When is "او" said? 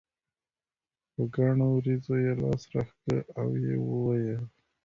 3.39-3.47